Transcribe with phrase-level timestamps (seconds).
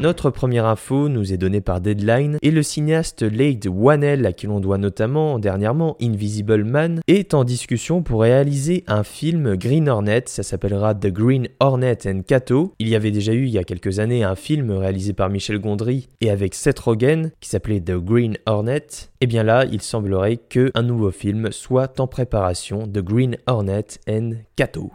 [0.00, 4.46] Notre première info nous est donnée par Deadline et le cinéaste Lade Whannell, à qui
[4.46, 10.22] l'on doit notamment dernièrement Invisible Man, est en discussion pour réaliser un film Green Hornet,
[10.24, 12.72] ça s'appellera The Green Hornet and Kato.
[12.78, 15.58] Il y avait déjà eu il y a quelques années un film réalisé par Michel
[15.58, 18.86] Gondry et avec Seth Rogen qui s'appelait The Green Hornet.
[19.20, 23.36] Et eh bien là, il semblerait que un nouveau film soit en préparation, The Green
[23.46, 24.92] Hornet and Kato.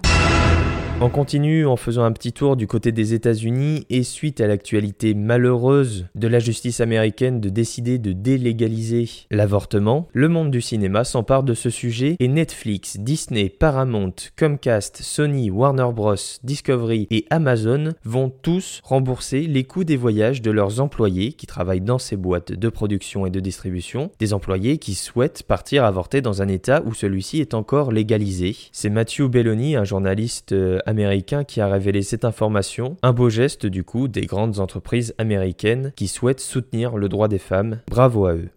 [1.01, 5.13] On continue en faisant un petit tour du côté des États-Unis et suite à l'actualité
[5.13, 11.43] malheureuse de la justice américaine de décider de délégaliser l'avortement, le monde du cinéma s'empare
[11.43, 18.29] de ce sujet et Netflix, Disney, Paramount, Comcast, Sony, Warner Bros, Discovery et Amazon vont
[18.29, 22.69] tous rembourser les coûts des voyages de leurs employés qui travaillent dans ces boîtes de
[22.69, 27.41] production et de distribution, des employés qui souhaitent partir avorter dans un état où celui-ci
[27.41, 28.55] est encore légalisé.
[28.71, 32.97] C'est Matthew Belloni, un journaliste euh, américain qui a révélé cette information.
[33.03, 37.39] Un beau geste du coup des grandes entreprises américaines qui souhaitent soutenir le droit des
[37.39, 37.79] femmes.
[37.89, 38.49] Bravo à eux.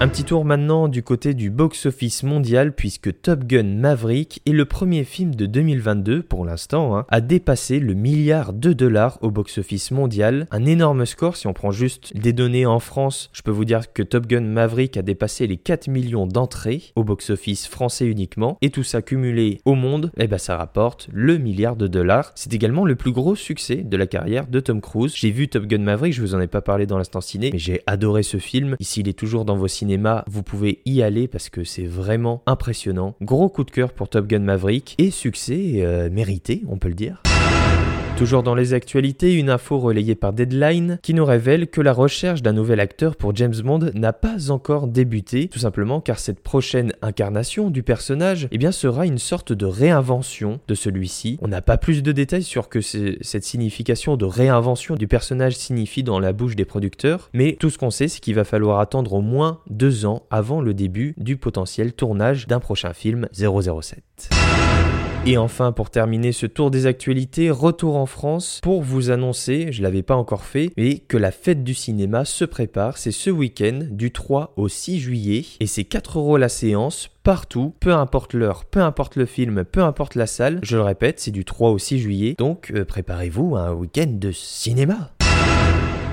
[0.00, 4.64] Un petit tour maintenant du côté du box-office mondial puisque Top Gun Maverick est le
[4.64, 9.90] premier film de 2022 pour l'instant hein, à dépasser le milliard de dollars au box-office
[9.90, 10.46] mondial.
[10.52, 13.28] Un énorme score si on prend juste des données en France.
[13.32, 17.02] Je peux vous dire que Top Gun Maverick a dépassé les 4 millions d'entrées au
[17.02, 21.74] box-office français uniquement et tout ça cumulé au monde, eh ben ça rapporte le milliard
[21.74, 22.30] de dollars.
[22.36, 25.12] C'est également le plus gros succès de la carrière de Tom Cruise.
[25.16, 27.58] J'ai vu Top Gun Maverick, je vous en ai pas parlé dans l'instant ciné, mais
[27.58, 28.76] j'ai adoré ce film.
[28.78, 29.87] Ici, il est toujours dans vos cinémas
[30.26, 33.14] vous pouvez y aller parce que c'est vraiment impressionnant.
[33.22, 36.94] Gros coup de cœur pour Top Gun Maverick et succès euh, mérité, on peut le
[36.94, 37.22] dire.
[38.18, 42.42] Toujours dans les actualités, une info relayée par Deadline qui nous révèle que la recherche
[42.42, 46.92] d'un nouvel acteur pour James Bond n'a pas encore débuté, tout simplement car cette prochaine
[47.00, 51.38] incarnation du personnage eh bien, sera une sorte de réinvention de celui-ci.
[51.42, 56.02] On n'a pas plus de détails sur que cette signification de réinvention du personnage signifie
[56.02, 59.12] dans la bouche des producteurs, mais tout ce qu'on sait c'est qu'il va falloir attendre
[59.12, 64.37] au moins deux ans avant le début du potentiel tournage d'un prochain film 007.
[65.26, 69.82] Et enfin, pour terminer ce tour des actualités, retour en France pour vous annoncer, je
[69.82, 72.96] l'avais pas encore fait, mais que la fête du cinéma se prépare.
[72.96, 77.74] C'est ce week-end du 3 au 6 juillet et c'est 4 euros la séance partout,
[77.80, 80.60] peu importe l'heure, peu importe le film, peu importe la salle.
[80.62, 84.08] Je le répète, c'est du 3 au 6 juillet, donc euh, préparez-vous à un week-end
[84.08, 85.10] de cinéma.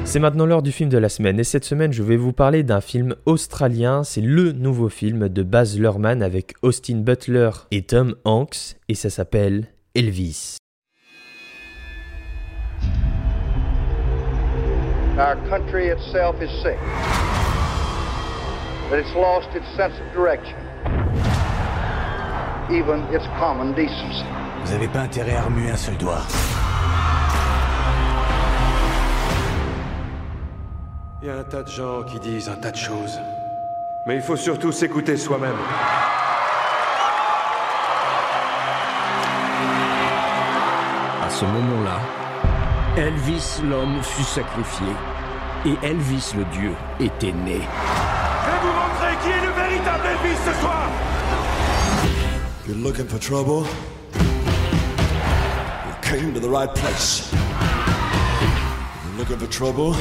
[0.05, 2.61] C'est maintenant l'heure du film de la semaine et cette semaine je vais vous parler
[2.61, 8.15] d'un film australien, c'est le nouveau film de Baz Luhrmann avec Austin Butler et Tom
[8.23, 9.65] Hanks et ça s'appelle
[9.95, 10.57] Elvis.
[15.17, 16.77] Our country itself is sick.
[18.91, 20.55] That it's lost its sense of direction.
[22.69, 24.23] Even its common decency.
[24.65, 26.21] Vous n'avez pas intérêt à remuer un seul doigt.
[31.25, 33.19] Il y a un tas de gens qui disent un tas de choses.
[34.05, 35.57] Mais il faut surtout s'écouter soi-même.
[41.23, 41.99] À ce moment-là,
[42.95, 44.85] Elvis l'homme fut sacrifié
[45.65, 47.59] et Elvis le dieu était né.
[47.59, 50.89] Je vais vous montrer qui est le véritable Elvis ce soir
[52.67, 53.65] You're looking for trouble?
[54.13, 57.33] You came to the right place.
[59.03, 59.95] You're looking for trouble?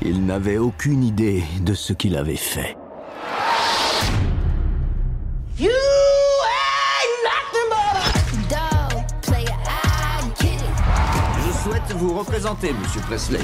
[0.00, 2.78] Il n'avait aucune idée de ce qu'il avait fait.
[5.58, 5.68] Je
[11.62, 13.40] souhaite vous représenter, Monsieur Presley.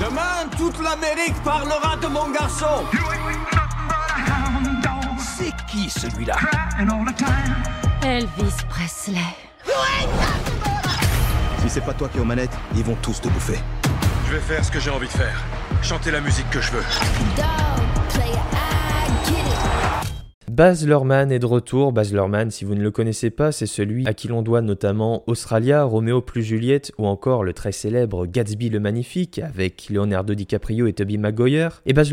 [0.00, 2.84] Demain, toute l'Amérique parlera de mon garçon.
[5.18, 6.36] C'est qui celui-là?
[8.02, 9.18] Elvis Presley.
[11.62, 13.60] Si c'est pas toi qui es aux manettes, ils vont tous te bouffer.
[14.26, 15.40] Je vais faire ce que j'ai envie de faire.
[15.80, 16.82] Chanter la musique que je veux.
[20.52, 21.92] Baz est de retour.
[21.92, 22.14] Baz
[22.50, 26.20] si vous ne le connaissez pas, c'est celui à qui l'on doit notamment Australia, Roméo
[26.20, 31.16] plus Juliette ou encore le très célèbre Gatsby le Magnifique avec Leonardo DiCaprio et Tobey
[31.16, 31.80] Maguire.
[31.86, 32.12] Et Baz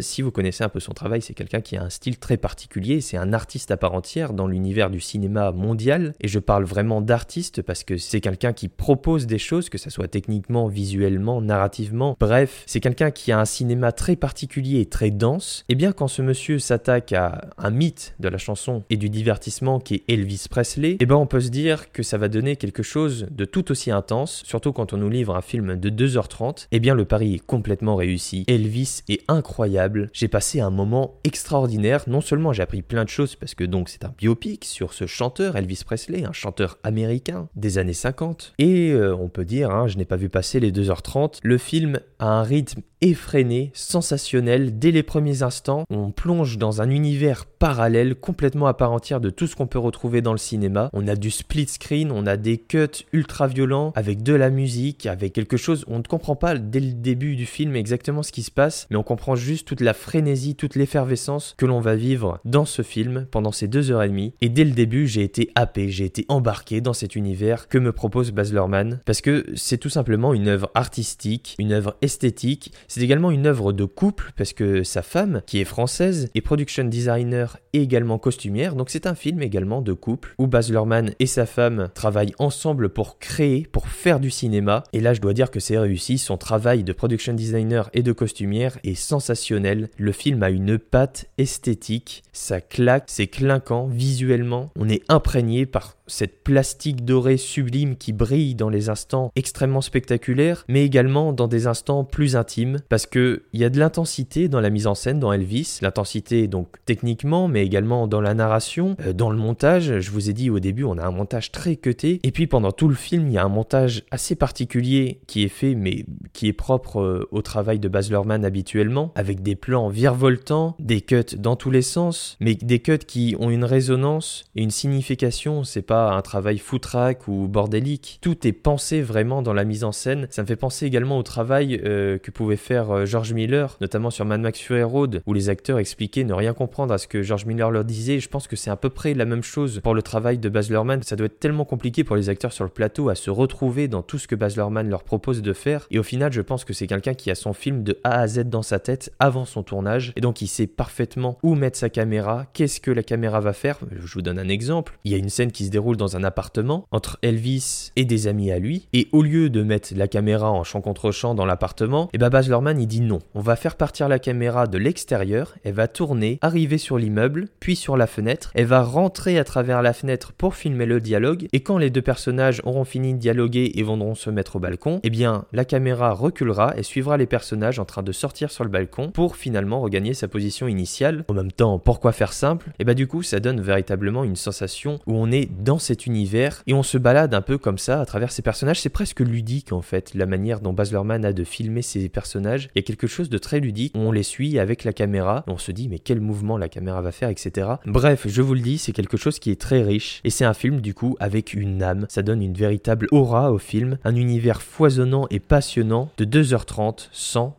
[0.00, 3.02] si vous connaissez un peu son travail, c'est quelqu'un qui a un style très particulier,
[3.02, 6.14] c'est un artiste à part entière dans l'univers du cinéma mondial.
[6.22, 9.90] Et je parle vraiment d'artiste parce que c'est quelqu'un qui propose des choses, que ce
[9.90, 12.16] soit techniquement, visuellement, narrativement.
[12.18, 15.66] Bref, c'est quelqu'un qui a un cinéma très particulier et très dense.
[15.68, 19.80] Et bien quand ce monsieur s'attaque à un mythe de la chanson et du divertissement
[19.80, 22.82] qui est Elvis Presley, eh ben on peut se dire que ça va donner quelque
[22.82, 26.64] chose de tout aussi intense, surtout quand on nous livre un film de 2h30.
[26.64, 28.44] Et eh bien le pari est complètement réussi.
[28.46, 30.10] Elvis est incroyable.
[30.12, 32.04] J'ai passé un moment extraordinaire.
[32.06, 35.06] Non seulement j'ai appris plein de choses parce que donc c'est un biopic sur ce
[35.06, 38.54] chanteur Elvis Presley, un chanteur américain des années 50.
[38.58, 42.00] Et euh, on peut dire, hein, je n'ai pas vu passer les 2h30, le film
[42.18, 45.84] a un rythme effréné, sensationnel dès les premiers instants.
[45.90, 49.78] On plonge dans un univers parallèle complètement à part entière de tout ce qu'on peut
[49.78, 50.88] retrouver dans le cinéma.
[50.94, 55.04] On a du split screen, on a des cuts ultra violents avec de la musique,
[55.04, 58.42] avec quelque chose, on ne comprend pas dès le début du film exactement ce qui
[58.42, 62.40] se passe, mais on comprend juste toute la frénésie, toute l'effervescence que l'on va vivre
[62.46, 64.32] dans ce film pendant ces deux heures et demie.
[64.40, 67.92] Et dès le début, j'ai été happé, j'ai été embarqué dans cet univers que me
[67.92, 73.00] propose Baz Luhrmann, parce que c'est tout simplement une œuvre artistique, une œuvre esthétique, c'est
[73.00, 77.56] également une œuvre de couple, parce que sa femme, qui est française, est production designer
[77.72, 81.44] et également costumière, donc c'est un film également de couple où Baz Luhrmann et sa
[81.44, 84.84] femme travaillent ensemble pour créer, pour faire du cinéma.
[84.92, 86.18] Et là, je dois dire que c'est réussi.
[86.18, 89.88] Son travail de production designer et de costumière est sensationnel.
[89.98, 94.70] Le film a une patte esthétique, ça claque, c'est clinquant visuellement.
[94.78, 100.64] On est imprégné par cette plastique dorée sublime qui brille dans les instants extrêmement spectaculaires,
[100.68, 104.60] mais également dans des instants plus intimes, parce que il y a de l'intensité dans
[104.60, 109.12] la mise en scène dans Elvis, l'intensité donc techniquement, mais également dans la narration, euh,
[109.12, 110.00] dans le montage.
[110.00, 112.72] Je vous ai dit au début, on a un montage très cuté, et puis pendant
[112.72, 116.48] tout le film, il y a un montage assez particulier qui est fait, mais qui
[116.48, 121.36] est propre euh, au travail de Baz Luhrmann habituellement, avec des plans virevoltants, des cuts
[121.38, 125.64] dans tous les sens, mais des cuts qui ont une résonance et une signification.
[125.64, 128.18] C'est pas un travail foutraque ou bordélique.
[128.20, 130.26] Tout est pensé vraiment dans la mise en scène.
[130.30, 134.10] Ça me fait penser également au travail euh, que pouvait faire euh, George Miller, notamment
[134.10, 137.22] sur Mad Max Fury Road, où les acteurs expliquaient ne rien comprendre à ce que
[137.22, 138.20] George Miller leur disait.
[138.20, 140.70] Je pense que c'est à peu près la même chose pour le travail de Baz
[140.70, 141.02] Luhrmann.
[141.02, 144.02] Ça doit être tellement compliqué pour les acteurs sur le plateau à se retrouver dans
[144.02, 145.86] tout ce que Baz Luhrmann leur propose de faire.
[145.90, 148.26] Et au final, je pense que c'est quelqu'un qui a son film de A à
[148.26, 150.12] Z dans sa tête avant son tournage.
[150.16, 153.78] Et donc, il sait parfaitement où mettre sa caméra, qu'est-ce que la caméra va faire.
[153.92, 154.98] Je vous donne un exemple.
[155.04, 158.26] Il y a une scène qui se déroule dans un appartement entre Elvis et des
[158.26, 158.88] amis à lui.
[158.92, 162.18] Et au lieu de mettre la caméra en champ contre champ dans l'appartement, et eh
[162.18, 163.20] ben Baz Luhrmann il dit non.
[163.34, 167.76] On va faire partir la caméra de l'extérieur, elle va tourner, arriver sur l'immeuble, puis
[167.76, 171.46] sur la fenêtre, elle va rentrer à travers la fenêtre pour filmer le dialogue.
[171.52, 174.96] Et quand les deux personnages auront fini de dialoguer et vont se mettre au balcon,
[174.96, 178.64] et eh bien la caméra reculera et suivra les personnages en train de sortir sur
[178.64, 181.24] le balcon pour finalement regagner sa position initiale.
[181.28, 182.68] En même temps, pourquoi faire simple?
[182.70, 185.73] Et eh bah ben, du coup ça donne véritablement une sensation où on est dans
[185.78, 188.80] cet univers et on se balade un peu comme ça à travers ces personnages.
[188.80, 192.68] C'est presque ludique en fait, la manière dont Baz Luhrmann a de filmer ses personnages.
[192.74, 193.92] Il y a quelque chose de très ludique.
[193.94, 195.44] On les suit avec la caméra.
[195.46, 197.68] On se dit mais quel mouvement la caméra va faire, etc.
[197.86, 200.54] Bref, je vous le dis, c'est quelque chose qui est très riche et c'est un
[200.54, 202.06] film du coup avec une âme.
[202.08, 207.56] Ça donne une véritable aura au film, un univers foisonnant et passionnant de 2h30 sans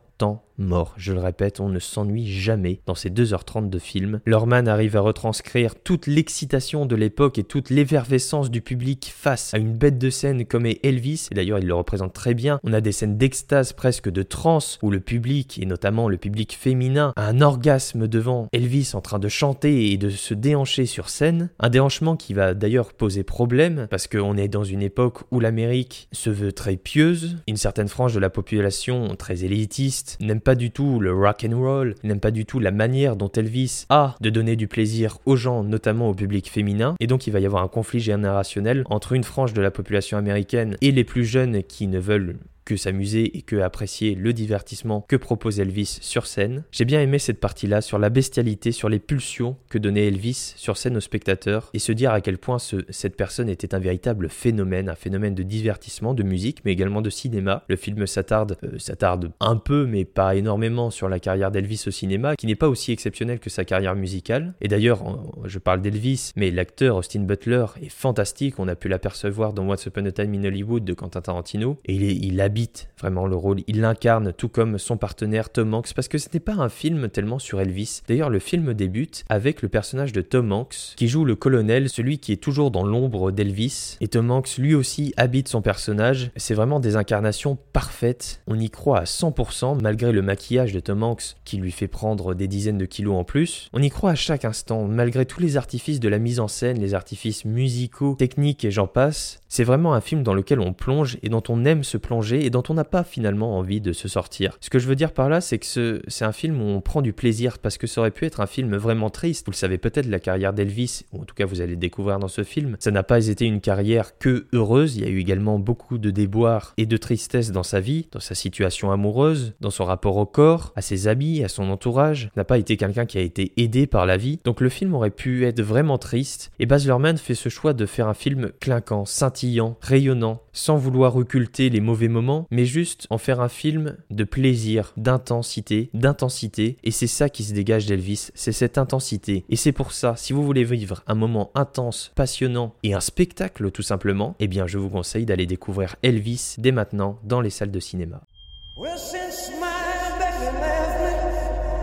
[0.57, 0.93] mort.
[0.97, 4.19] Je le répète, on ne s'ennuie jamais dans ces 2h30 de film.
[4.25, 9.57] Lorman arrive à retranscrire toute l'excitation de l'époque et toute l'effervescence du public face à
[9.57, 11.27] une bête de scène comme est Elvis.
[11.31, 12.59] D'ailleurs, il le représente très bien.
[12.63, 16.57] On a des scènes d'extase presque de transe où le public, et notamment le public
[16.59, 21.09] féminin, a un orgasme devant Elvis en train de chanter et de se déhancher sur
[21.09, 21.49] scène.
[21.59, 26.07] Un déhanchement qui va d'ailleurs poser problème parce qu'on est dans une époque où l'Amérique
[26.11, 27.37] se veut très pieuse.
[27.47, 31.59] Une certaine frange de la population très élitiste n'aime pas du tout le rock and
[31.59, 35.17] roll, il n'aime pas du tout la manière dont Elvis a de donner du plaisir
[35.25, 38.83] aux gens, notamment au public féminin, et donc il va y avoir un conflit générationnel
[38.85, 42.77] entre une frange de la population américaine et les plus jeunes qui ne veulent que
[42.77, 46.63] s'amuser et que apprécier le divertissement que propose Elvis sur scène.
[46.71, 50.77] J'ai bien aimé cette partie-là sur la bestialité, sur les pulsions que donnait Elvis sur
[50.77, 54.89] scène aux spectateurs et se dire à quel point cette personne était un véritable phénomène,
[54.89, 57.63] un phénomène de divertissement, de musique, mais également de cinéma.
[57.67, 61.91] Le film s'attarde, euh, s'attarde un peu, mais pas énormément sur la carrière d'Elvis au
[61.91, 64.53] cinéma, qui n'est pas aussi exceptionnelle que sa carrière musicale.
[64.61, 65.03] Et d'ailleurs,
[65.45, 68.59] je parle d'Elvis, mais l'acteur Austin Butler est fantastique.
[68.59, 71.93] On a pu l'apercevoir dans What's Upon a Time in Hollywood de Quentin Tarantino et
[71.93, 76.07] il, il habite vraiment le rôle, il l'incarne tout comme son partenaire Tom Hanks parce
[76.07, 78.01] que ce n'est pas un film tellement sur Elvis.
[78.07, 82.17] D'ailleurs, le film débute avec le personnage de Tom Hanks qui joue le colonel, celui
[82.17, 83.97] qui est toujours dans l'ombre d'Elvis.
[83.99, 86.31] Et Tom Hanks lui aussi habite son personnage.
[86.37, 88.41] C'est vraiment des incarnations parfaites.
[88.47, 92.35] On y croit à 100% malgré le maquillage de Tom Hanks qui lui fait prendre
[92.35, 93.69] des dizaines de kilos en plus.
[93.73, 96.79] On y croit à chaque instant malgré tous les artifices de la mise en scène,
[96.79, 99.41] les artifices musicaux, techniques et j'en passe.
[99.49, 102.49] C'est vraiment un film dans lequel on plonge et dont on aime se plonger et
[102.49, 104.57] dont on n'a pas finalement envie de se sortir.
[104.61, 107.01] Ce que je veux dire par là, c'est que c'est un film où on prend
[107.01, 109.47] du plaisir parce que ça aurait pu être un film vraiment triste.
[109.47, 112.19] Vous le savez peut-être, la carrière d'Elvis, ou en tout cas vous allez le découvrir
[112.19, 114.95] dans ce film, ça n'a pas été une carrière que heureuse.
[114.97, 118.19] Il y a eu également beaucoup de déboires et de tristesse dans sa vie, dans
[118.19, 122.29] sa situation amoureuse, dans son rapport au corps, à ses habits, à son entourage.
[122.35, 124.39] N'a pas été quelqu'un qui a été aidé par la vie.
[124.43, 126.51] Donc le film aurait pu être vraiment triste.
[126.59, 131.15] Et Baz Luhrmann fait ce choix de faire un film clinquant, scintillant, rayonnant, sans vouloir
[131.15, 136.91] occulter les mauvais moments, mais juste en faire un film de plaisir, d'intensité, d'intensité, et
[136.91, 139.45] c'est ça qui se dégage d'Elvis, c'est cette intensité.
[139.49, 143.71] Et c'est pour ça, si vous voulez vivre un moment intense, passionnant et un spectacle
[143.71, 147.71] tout simplement, eh bien je vous conseille d'aller découvrir Elvis dès maintenant dans les salles
[147.71, 148.21] de cinéma.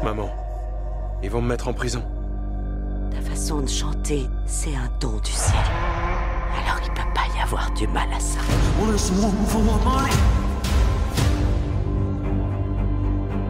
[0.05, 0.31] Maman,
[1.23, 2.03] ils vont me mettre en prison.
[3.11, 6.12] Ta façon de chanter, c'est un don du ciel.
[6.53, 8.41] Alors il peut pas y avoir du mal à ça.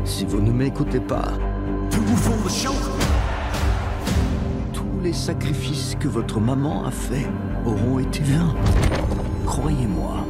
[0.05, 1.33] Si vous ne m'écoutez pas,
[4.73, 7.27] tous les sacrifices que votre maman a faits
[7.67, 8.55] auront été vains.
[9.47, 10.25] Croyez-moi.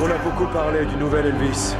[0.00, 1.74] On a beaucoup parlé du nouvel Elvis.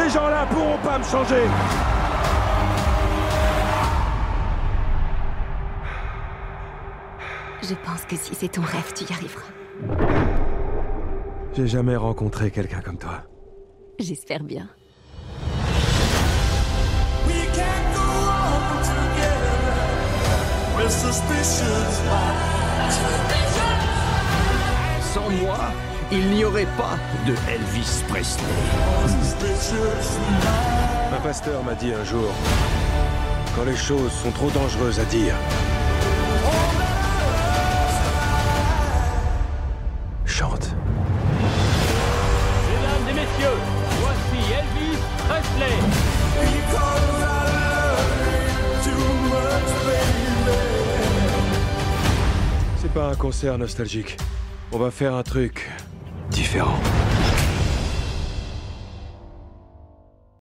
[0.00, 1.44] Ces gens-là pourront pas me changer.
[7.62, 9.42] Je pense que si c'est ton rêve, tu y arriveras.
[11.52, 13.24] J'ai jamais rencontré quelqu'un comme toi.
[13.98, 14.70] J'espère bien.
[25.12, 25.58] Sans moi,
[26.12, 28.42] il n'y aurait pas de Elvis Presley.
[31.12, 32.32] Un pasteur m'a dit un jour,
[33.54, 35.34] quand les choses sont trop dangereuses à dire,
[40.26, 40.74] chante.
[42.68, 43.58] Mesdames et messieurs,
[44.00, 44.98] voici Elvis
[45.28, 45.76] Presley.
[52.80, 54.16] C'est pas un concert nostalgique.
[54.72, 55.68] On va faire un truc
[56.30, 56.78] différent.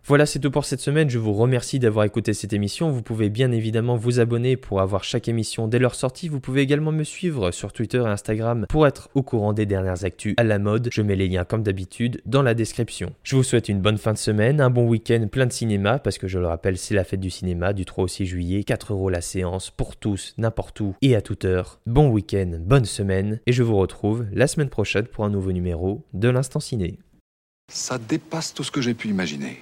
[0.06, 1.10] Voilà, c'est tout pour cette semaine.
[1.10, 2.92] Je vous remercie d'avoir écouté cette émission.
[2.92, 6.28] Vous pouvez bien évidemment vous abonner pour avoir chaque émission dès leur sortie.
[6.28, 10.04] Vous pouvez également me suivre sur Twitter et Instagram pour être au courant des dernières
[10.04, 10.90] actus à la mode.
[10.92, 13.14] Je mets les liens comme d'habitude dans la description.
[13.24, 16.18] Je vous souhaite une bonne fin de semaine, un bon week-end plein de cinéma parce
[16.18, 18.66] que je le rappelle, c'est la fête du cinéma du 3 au 6 juillet.
[18.66, 21.80] 4 euros la séance pour tous, n'importe où et à toute heure.
[21.86, 26.04] Bon week-end, bonne semaine et je vous retrouve la semaine prochaine pour un nouveau numéro
[26.14, 27.00] de l'Instant Ciné.
[27.72, 29.62] Ça dépasse tout ce que j'ai pu imaginer.